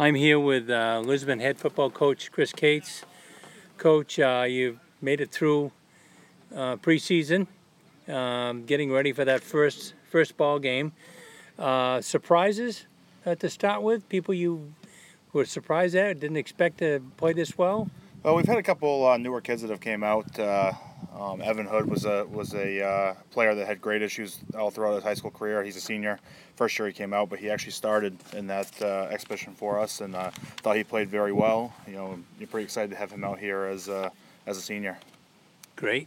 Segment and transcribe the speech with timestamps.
[0.00, 3.04] I'm here with uh, Lisbon head football coach Chris Cates.
[3.76, 5.72] Coach, uh, you've made it through
[6.56, 7.46] uh, preseason,
[8.08, 10.92] um, getting ready for that first first ball game.
[11.58, 12.86] Uh, surprises
[13.40, 14.08] to start with?
[14.08, 14.72] People you
[15.34, 17.90] were surprised at, didn't expect to play this well?
[18.22, 20.38] Well, we've had a couple uh, newer kids that have came out.
[20.38, 20.72] Uh,
[21.18, 24.96] um, Evan Hood was a was a uh, player that had great issues all throughout
[24.96, 25.64] his high school career.
[25.64, 26.18] He's a senior.
[26.54, 30.02] First year he came out, but he actually started in that uh, exhibition for us,
[30.02, 31.72] and uh, thought he played very well.
[31.86, 34.98] You know, you're pretty excited to have him out here as as a senior.
[35.76, 36.06] Great.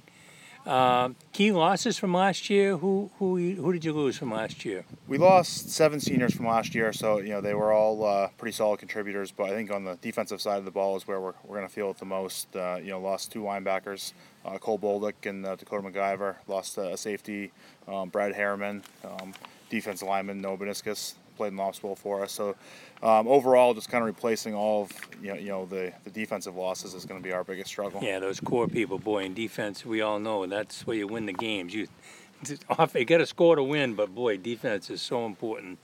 [0.66, 2.78] Uh, key losses from last year.
[2.78, 4.86] Who who who did you lose from last year?
[5.08, 8.54] We lost seven seniors from last year, so you know they were all uh, pretty
[8.54, 9.32] solid contributors.
[9.32, 11.68] But I think on the defensive side of the ball is where we're, we're going
[11.68, 12.56] to feel it the most.
[12.56, 14.14] Uh, you know, lost two linebackers,
[14.46, 16.36] uh, Cole Boldick and uh, Dakota McGyver.
[16.48, 17.52] Lost a safety,
[17.88, 18.84] um, Brad Harriman.
[19.04, 19.34] Um,
[19.70, 22.32] defensive lineman Noah Beniscus played in Lobster Bowl for us.
[22.32, 22.56] So
[23.02, 24.92] um, overall, just kind of replacing all of
[25.22, 28.02] you know, you know the, the defensive losses is going to be our biggest struggle.
[28.02, 31.34] Yeah, those core people, boy, in defense, we all know that's where you win the
[31.34, 31.74] games.
[31.74, 31.88] You,
[32.70, 35.80] off, you got to score to win, but boy, defense is so important.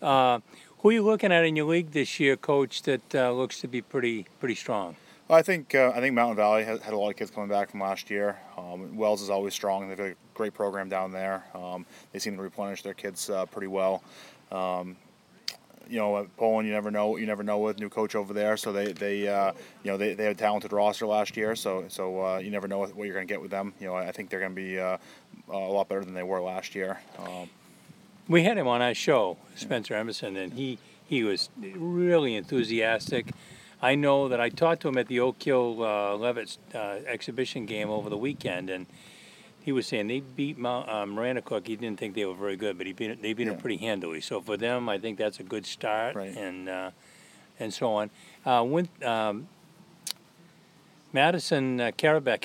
[0.00, 0.40] Uh,
[0.78, 2.82] who are you looking at in your league this year, Coach?
[2.82, 4.96] That uh, looks to be pretty pretty strong.
[5.26, 7.50] Well, I think uh, I think Mountain Valley has had a lot of kids coming
[7.50, 8.38] back from last year.
[8.56, 9.88] Um, Wells is always strong.
[9.94, 11.44] They've great program down there.
[11.54, 14.02] Um, they seem to replenish their kids uh, pretty well.
[14.50, 14.96] Um,
[15.90, 17.16] you know, Poland, you never know.
[17.16, 18.56] You never know with new coach over there.
[18.56, 21.56] So they, they, uh, you know, they, they had a talented roster last year.
[21.56, 23.72] So, so uh, you never know what you're going to get with them.
[23.80, 24.96] You know, I think they're going to be uh,
[25.50, 26.98] a lot better than they were last year.
[27.18, 27.48] Um,
[28.28, 33.32] we had him on our show, Spencer Emerson, and he he was really enthusiastic.
[33.80, 37.64] I know that I talked to him at the Oak Hill uh, Leavitt uh, exhibition
[37.64, 38.84] game over the weekend, and
[39.68, 41.66] he was saying they beat Mount, um, Maranacook.
[41.66, 43.52] He didn't think they were very good, but he beat they beat yeah.
[43.52, 44.22] them pretty handily.
[44.22, 46.34] So for them, I think that's a good start, right.
[46.34, 46.90] and uh,
[47.60, 48.08] and so on.
[48.46, 49.46] Uh, when, um,
[51.12, 51.92] Madison uh,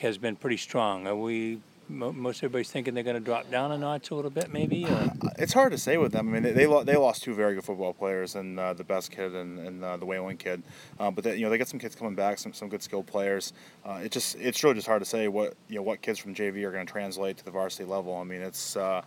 [0.02, 1.18] has been pretty strong.
[1.22, 1.62] We
[1.94, 4.86] most everybody's thinking they're going to drop down a notch a little bit, maybe.
[4.86, 5.12] Or?
[5.38, 6.30] It's hard to say with them.
[6.30, 9.34] I mean, they they, lost two very good football players, and uh, the best kid
[9.34, 10.64] and, and uh, the Wayland kid.
[11.00, 13.08] Uh, but they, you know, they get some kids coming back, some some good skilled
[13.08, 13.54] players.
[13.86, 16.34] Uh, it just it's really just hard to say what you know what kids from
[16.34, 18.16] JV are going to translate to the varsity level.
[18.16, 18.76] I mean, it's.
[18.76, 19.02] Uh,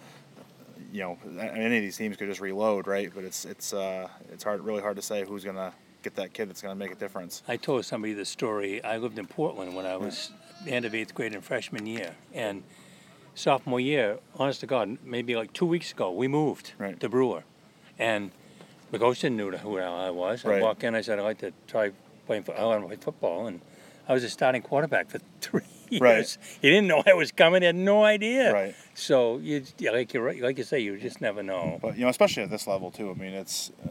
[0.93, 3.11] you know, any of these teams could just reload, right?
[3.15, 5.73] But it's it's uh, it's hard, really hard to say who's going to
[6.07, 7.43] get that kid that's going to make a difference.
[7.49, 8.83] I told somebody the story.
[8.85, 10.31] I lived in Portland when I was
[10.65, 12.63] end of eighth grade and freshman year, and
[13.35, 16.99] sophomore year, honest to God, maybe like two weeks ago, we moved right.
[17.01, 17.43] to Brewer,
[17.99, 18.31] and
[18.93, 20.45] the coach didn't know who I was.
[20.45, 20.63] I right.
[20.63, 21.91] walked in, I said I'd like to try
[22.27, 22.45] playing.
[22.57, 23.61] I want to play football, and
[24.09, 26.01] I was a starting quarterback for three years.
[26.01, 26.39] Right.
[26.63, 27.63] He didn't know I was coming.
[27.63, 28.53] He had no idea.
[28.53, 28.77] Right.
[28.95, 31.81] So you, like you, like you say, you just never know.
[31.83, 33.11] But you know, especially at this level too.
[33.11, 33.91] I mean, it's uh,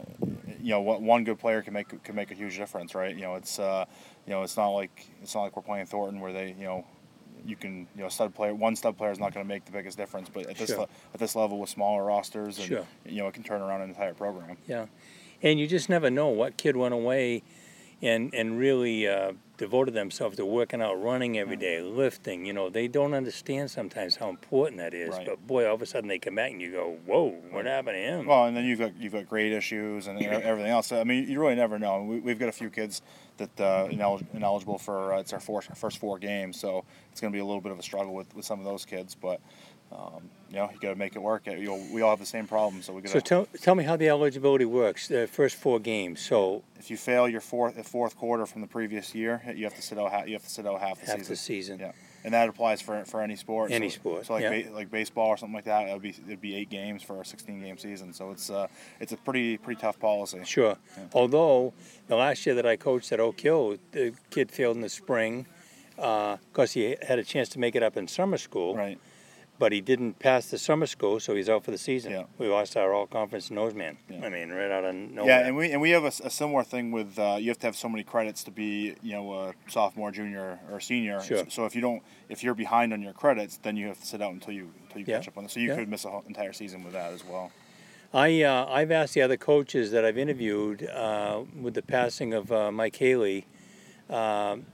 [0.66, 3.14] you know, what one good player can make can make a huge difference, right?
[3.14, 3.84] You know, it's uh,
[4.26, 6.84] you know, it's not like it's not like we're playing Thornton where they you know
[7.44, 9.70] you can you know stud player one stud player is not going to make the
[9.70, 10.80] biggest difference, but at this sure.
[10.80, 12.86] le- at this level with smaller rosters, and, sure.
[13.04, 14.56] you know it can turn around an entire program.
[14.66, 14.86] Yeah,
[15.40, 17.44] and you just never know what kid went away,
[18.02, 22.44] and and really uh, devoted themselves to working out, running every day, lifting.
[22.44, 25.10] You know, they don't understand sometimes how important that is.
[25.10, 25.26] Right.
[25.26, 27.96] But boy, all of a sudden they come back and you go, "Whoa, what happened
[27.96, 30.92] to him?" Well, and then you've got you've got grade issues and everything else.
[30.92, 32.02] I mean, you really never know.
[32.02, 33.02] We, have got a few kids
[33.38, 37.36] that uh, ineligible for uh, it's our four, first four games, so it's going to
[37.36, 39.40] be a little bit of a struggle with, with some of those kids, but.
[39.92, 41.46] Um, you know, you got to make it work.
[41.46, 43.12] You know, we all have the same problem, so we got.
[43.12, 45.08] So tell, tell me how the eligibility works.
[45.08, 46.20] The first four games.
[46.20, 49.82] So if you fail your fourth fourth quarter from the previous year, you have to
[49.82, 50.28] sit out.
[50.28, 51.32] You have to sit out half the half season.
[51.32, 51.78] the season.
[51.80, 51.92] Yeah,
[52.24, 53.70] and that applies for for any sport.
[53.70, 54.26] Any so, sport.
[54.26, 54.62] So like yeah.
[54.62, 57.20] ba- like baseball or something like that, it would be it'd be eight games for
[57.20, 58.12] a 16 game season.
[58.12, 58.68] So it's uh
[59.00, 60.42] it's a pretty pretty tough policy.
[60.44, 60.76] Sure.
[60.96, 61.04] Yeah.
[61.12, 61.74] Although
[62.06, 65.46] the last year that I coached at Oak Hill, the kid failed in the spring
[65.96, 68.76] because uh, he had a chance to make it up in summer school.
[68.76, 68.98] Right
[69.58, 72.12] but he didn't pass the summer school, so he's out for the season.
[72.12, 72.24] Yeah.
[72.38, 73.98] We lost our all conference nose man.
[74.08, 74.24] Yeah.
[74.24, 75.30] I mean, right out of nowhere.
[75.30, 77.66] Yeah, and we and we have a, a similar thing with uh, you have to
[77.66, 81.20] have so many credits to be you know a sophomore, junior, or senior.
[81.22, 81.38] Sure.
[81.38, 84.06] So, so if you don't if you're behind on your credits, then you have to
[84.06, 85.18] sit out until you until you Yeah.
[85.18, 85.50] catch up on it.
[85.50, 85.76] So you Yeah.
[85.76, 87.50] could miss a whole entire season with that as well.
[88.12, 92.52] I uh, I've asked the other coaches that I've interviewed uh, with the passing of
[92.52, 93.46] uh, Mike Haley.
[94.08, 94.66] Um,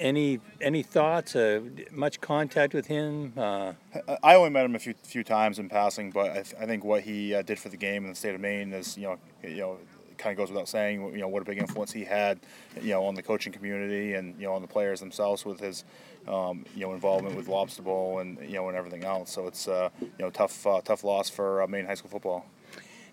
[0.00, 1.36] any any thoughts?
[1.36, 1.60] Uh,
[1.92, 3.32] much contact with him?
[3.36, 3.74] Uh,
[4.22, 6.84] I only met him a few few times in passing, but I, th- I think
[6.84, 9.18] what he uh, did for the game in the state of Maine is you know
[9.44, 9.78] you know
[10.18, 12.38] kind of goes without saying you know what a big influence he had
[12.82, 15.84] you know on the coaching community and you know on the players themselves with his
[16.28, 19.30] um, you know involvement with lobster bowl and you know and everything else.
[19.30, 22.46] So it's uh, you know tough uh, tough loss for uh, Maine high school football.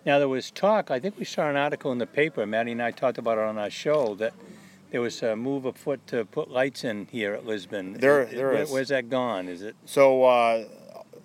[0.05, 0.89] Now there was talk.
[0.89, 2.45] I think we saw an article in the paper.
[2.45, 4.33] Maddie and I talked about it on our show that
[4.91, 7.93] there was a move afoot to put lights in here at Lisbon.
[7.93, 8.71] There- Is- there where- is.
[8.71, 9.47] Where's that gone?
[9.47, 9.75] Is it?
[9.85, 10.65] So uh,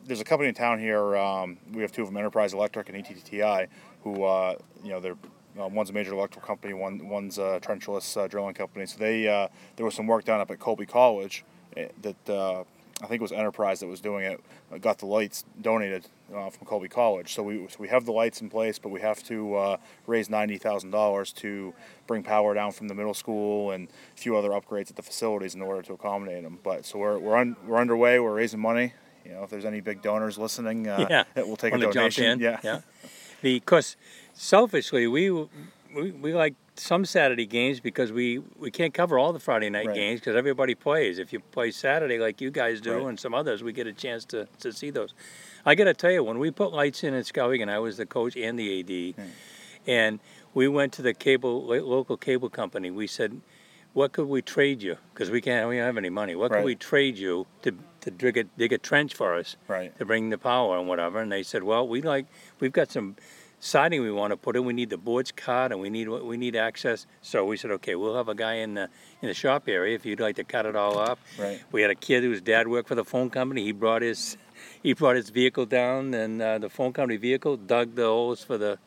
[0.05, 1.17] there's a company in town here.
[1.17, 3.69] Um, we have two of them, Enterprise Electric and ETTI,
[4.03, 5.17] who uh, you know they're
[5.61, 8.87] uh, one's a major electrical company, one one's a trenchless uh, drilling company.
[8.87, 11.45] So they uh, there was some work done up at Colby College
[11.77, 12.65] eh, that uh,
[13.03, 14.41] I think it was Enterprise that was doing it.
[14.73, 17.35] uh, Got the lights donated uh, from Colby College.
[17.35, 19.77] So we so we have the lights in place, but we have to uh,
[20.07, 21.75] raise ninety thousand dollars to
[22.07, 25.55] bring power down from the middle school and a few other upgrades at the facilities
[25.55, 26.59] in order to accommodate them.
[26.63, 28.19] But so we're we're, un, we're underway.
[28.21, 28.95] We're raising money.
[29.25, 31.25] You know, if there's any big donors listening, uh, yeah.
[31.37, 32.41] we'll take a Wanna donation.
[32.41, 32.59] Yeah.
[32.63, 32.81] Yeah.
[33.41, 33.97] Because
[34.35, 35.31] selfishly, we,
[35.95, 39.87] we we like some Saturday games because we we can't cover all the Friday night
[39.87, 39.95] Right.
[39.95, 41.19] games because everybody plays.
[41.19, 43.07] If you play Saturday like you guys do Right.
[43.09, 45.15] and some others, we get a chance to to see those.
[45.65, 48.07] I got to tell you, when we put lights in at Skowhegan, I was the
[48.07, 49.31] coach and the AD, Hmm.
[49.87, 50.21] and
[50.55, 52.91] we went to the cable local cable company.
[52.91, 53.41] We said,
[53.93, 54.97] "What could we trade you?
[55.13, 56.35] Because we can't we don't have any money.
[56.35, 56.59] What Right.
[56.59, 59.97] could we trade you to to dig a dig a trench for us?" Right.
[59.99, 61.21] to bring the power and whatever.
[61.21, 62.27] And they said, well, we like
[62.61, 63.17] we've got some
[63.63, 64.65] siding we want to put in.
[64.65, 67.07] We need the boards cut and we need we need access.
[67.23, 68.89] So we said, okay, we'll have a guy in the
[69.23, 71.19] in the shop area if you'd like to cut it all up.
[71.39, 71.63] Right.
[71.71, 73.65] We had a kid whose dad worked for the phone company.
[73.65, 74.37] He brought his
[74.83, 78.59] he brought his vehicle down and uh, the phone company vehicle dug the holes for
[78.59, 78.79] the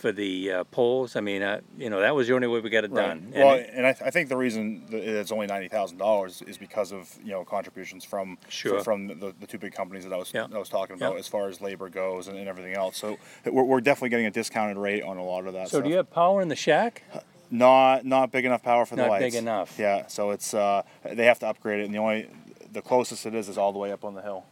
[0.00, 1.14] for the uh, poles.
[1.14, 3.08] I mean, uh, you know, that was the only way we got it Right.
[3.08, 3.32] done.
[3.34, 6.42] And Well, it- and I, I think the reason that it's only ninety thousand dollars
[6.42, 8.82] is because of you know contributions from Sure.
[8.82, 10.46] from the, the two big companies that I was Yeah.
[10.52, 11.18] I was talking about Yeah.
[11.18, 12.96] as far as labor goes and, and everything else.
[12.96, 15.68] So we're, we're definitely getting a discounted rate on a lot of that.
[15.68, 15.84] so stuff.
[15.84, 17.02] do you have power in the shack?
[17.50, 19.78] Not not big enough power for the Not big enough.
[19.78, 20.06] Yeah.
[20.06, 22.28] So it's uh, they have to upgrade it, and the only
[22.72, 24.44] the closest it is is all the way up on the hill.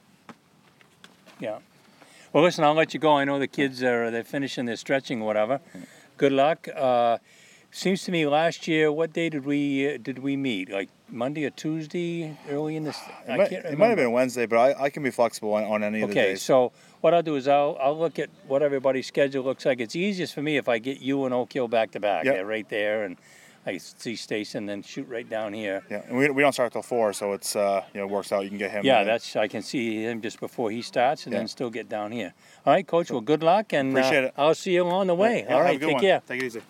[1.41, 1.59] Yeah.
[2.33, 3.13] Well, listen, I'll let you go.
[3.17, 5.61] I know the kids are they're finishing their stretching, or whatever.
[6.17, 6.69] Good luck.
[6.75, 7.19] Uh,
[7.71, 10.71] seems to me last year, what day did we uh, did we meet?
[10.71, 12.99] Like Monday or Tuesday, early in this.
[13.27, 15.65] It, I might, it might have been Wednesday, but I, I can be flexible on,
[15.65, 16.43] on any of the Okay, days.
[16.43, 19.81] so what I'll do is I'll I'll look at what everybody's schedule looks like.
[19.81, 22.25] It's easiest for me if I get you and Oak Hill back to back.
[22.27, 22.35] Yep.
[22.35, 23.17] They're right there, and
[23.69, 25.83] I see Stacy, and then shoot right down here.
[25.91, 28.43] yeah, and we, we don't start till four, so it's uh, you know works out.
[28.45, 28.85] You can get him.
[28.85, 31.41] Yeah, that's I can see him just before he starts, and Yeah.
[31.41, 32.33] then still get down here.
[32.65, 33.11] All right, Coach.
[33.11, 34.35] Well, good luck, and Appreciate uh, it.
[34.37, 35.45] I'll see you along the way.
[35.47, 36.03] yeah, All good take one.
[36.03, 36.23] care.
[36.27, 36.63] Take it easy.